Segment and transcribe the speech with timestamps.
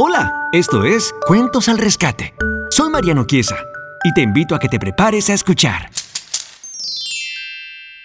[0.00, 2.32] Hola, esto es Cuentos al Rescate.
[2.70, 3.56] Soy Mariano Chiesa
[4.04, 5.90] y te invito a que te prepares a escuchar.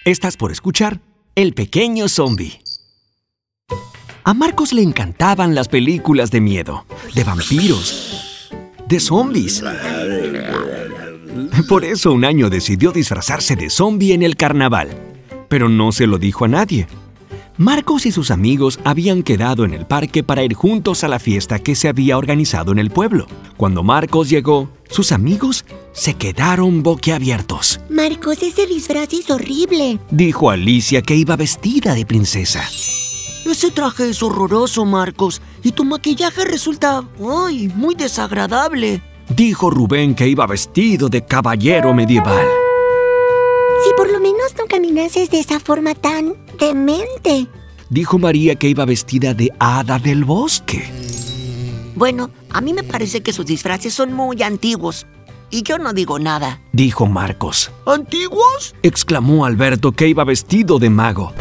[0.04, 0.98] Estás por escuchar
[1.36, 2.60] El pequeño zombie.
[4.24, 6.84] A Marcos le encantaban las películas de miedo,
[7.14, 8.50] de vampiros,
[8.88, 9.62] de zombies.
[11.68, 14.88] Por eso un año decidió disfrazarse de zombie en el carnaval,
[15.48, 16.88] pero no se lo dijo a nadie.
[17.56, 21.60] Marcos y sus amigos habían quedado en el parque para ir juntos a la fiesta
[21.60, 23.28] que se había organizado en el pueblo.
[23.56, 27.80] Cuando Marcos llegó, sus amigos se quedaron boquiabiertos.
[27.88, 30.00] Marcos, ese disfraz es horrible.
[30.10, 32.64] Dijo Alicia que iba vestida de princesa.
[33.44, 37.04] Ese traje es horroroso, Marcos, y tu maquillaje resulta,
[37.46, 39.00] ay, muy desagradable.
[39.28, 42.63] Dijo Rubén que iba vestido de caballero medieval.
[43.84, 47.48] Si por lo menos no caminases de esa forma tan demente.
[47.90, 50.84] Dijo María que iba vestida de hada del bosque.
[51.94, 55.06] Bueno, a mí me parece que sus disfraces son muy antiguos.
[55.50, 56.60] Y yo no digo nada.
[56.72, 57.70] Dijo Marcos.
[57.86, 58.74] ¿Antiguos?
[58.82, 61.32] Exclamó Alberto que iba vestido de mago.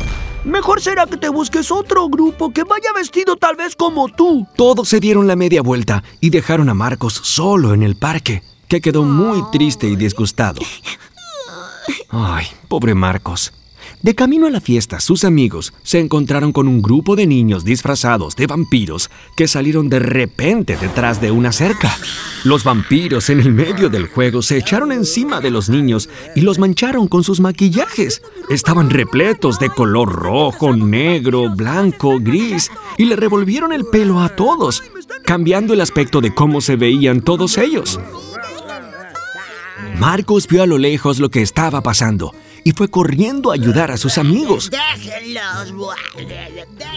[0.44, 4.46] Mejor será que te busques otro grupo que vaya vestido tal vez como tú.
[4.56, 8.82] Todos se dieron la media vuelta y dejaron a Marcos solo en el parque, que
[8.82, 10.62] quedó muy triste y disgustado.
[12.09, 13.53] Ay, pobre Marcos.
[14.02, 18.36] De camino a la fiesta, sus amigos se encontraron con un grupo de niños disfrazados
[18.36, 21.95] de vampiros que salieron de repente detrás de una cerca.
[22.44, 26.59] Los vampiros en el medio del juego se echaron encima de los niños y los
[26.59, 28.22] mancharon con sus maquillajes.
[28.50, 34.84] Estaban repletos de color rojo, negro, blanco, gris y le revolvieron el pelo a todos,
[35.23, 38.02] cambiando el aspecto de cómo se veían todos ellos.
[39.98, 43.98] Marcos vio a lo lejos lo que estaba pasando y fue corriendo a ayudar a
[43.98, 44.70] sus amigos.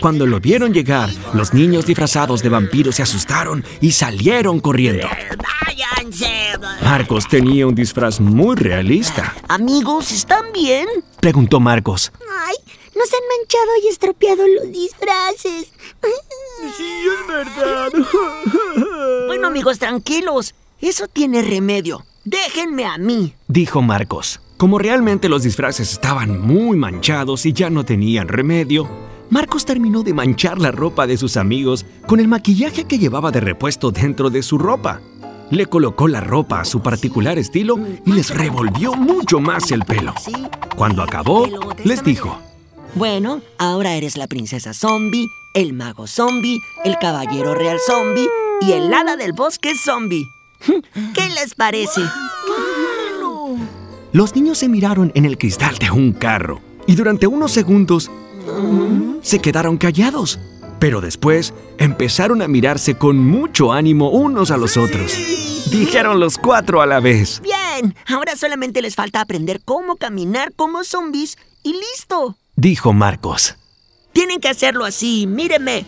[0.01, 5.09] Cuando lo vieron llegar, los niños disfrazados de vampiros se asustaron y salieron corriendo.
[6.83, 9.34] Marcos tenía un disfraz muy realista.
[9.48, 10.87] Amigos, ¿están bien?
[11.21, 12.12] Preguntó Marcos.
[12.47, 12.56] Ay,
[12.94, 15.72] nos han manchado y estropeado los disfraces.
[16.77, 17.91] Sí, es verdad.
[19.27, 20.55] Bueno, amigos, tranquilos.
[20.81, 22.05] Eso tiene remedio.
[22.26, 23.34] Déjenme a mí.
[23.47, 24.41] Dijo Marcos.
[24.56, 28.88] Como realmente los disfraces estaban muy manchados y ya no tenían remedio,
[29.31, 33.41] Marcos terminó de manchar la ropa de sus amigos con el maquillaje que llevaba de
[33.41, 35.00] repuesto dentro de su ropa.
[35.50, 40.12] Le colocó la ropa a su particular estilo y les revolvió mucho más el pelo.
[40.75, 41.47] Cuando acabó,
[41.84, 42.41] les dijo,
[42.97, 48.28] Bueno, ahora eres la princesa zombie, el mago zombie, el caballero real zombie
[48.62, 50.26] y el hada del bosque zombie.
[50.61, 52.03] ¿Qué les parece?
[54.12, 58.11] Los niños se miraron en el cristal de un carro y durante unos segundos
[59.22, 60.39] se quedaron callados.
[60.78, 65.17] Pero después empezaron a mirarse con mucho ánimo unos a los otros.
[65.71, 67.41] Dijeron los cuatro a la vez.
[67.43, 72.37] Bien, ahora solamente les falta aprender cómo caminar como zombies y listo.
[72.55, 73.56] Dijo Marcos.
[74.12, 75.84] Tienen que hacerlo así, mírenme.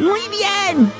[0.00, 0.90] Muy bien.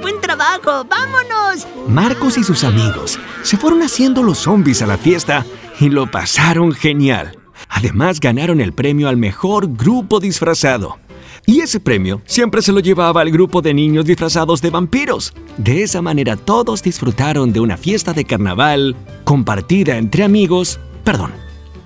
[0.00, 1.66] Buen trabajo, vámonos.
[1.88, 5.46] Marcos y sus amigos se fueron haciendo los zombies a la fiesta
[5.80, 7.38] y lo pasaron genial.
[7.68, 10.98] Además ganaron el premio al mejor grupo disfrazado.
[11.46, 15.32] Y ese premio siempre se lo llevaba al grupo de niños disfrazados de vampiros.
[15.56, 21.32] De esa manera todos disfrutaron de una fiesta de carnaval compartida entre amigos, perdón,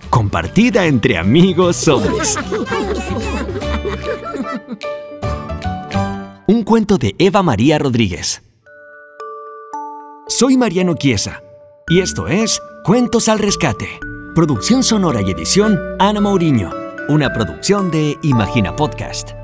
[0.08, 2.36] compartida entre amigos zombies.
[6.50, 8.42] Un cuento de Eva María Rodríguez.
[10.26, 11.44] Soy Mariano Chiesa
[11.88, 14.00] y esto es Cuentos al Rescate.
[14.34, 16.72] Producción sonora y edición Ana Mauriño.
[17.08, 19.39] Una producción de Imagina Podcast.